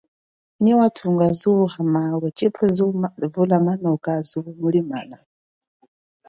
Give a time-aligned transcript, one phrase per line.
[0.61, 2.65] Nyi wathunga zuo hamawe chipwe
[3.33, 5.17] vula manoka zuo liye mulimana.